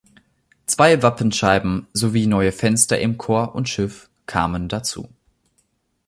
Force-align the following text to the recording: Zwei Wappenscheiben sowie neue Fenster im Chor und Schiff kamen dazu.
Zwei 0.65 1.03
Wappenscheiben 1.03 1.85
sowie 1.93 2.25
neue 2.25 2.51
Fenster 2.51 2.99
im 2.99 3.19
Chor 3.19 3.53
und 3.53 3.69
Schiff 3.69 4.09
kamen 4.25 4.67
dazu. 4.67 5.09